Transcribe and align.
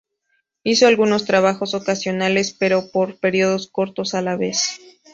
Hizo 0.63 0.87
algunos 0.87 1.25
trabajos 1.25 1.75
ocasionales, 1.75 2.53
pero 2.53 2.89
por 2.89 3.19
períodos 3.19 3.67
cortos 3.67 4.15
a 4.15 4.23
la 4.23 4.35
vez. 4.35 4.79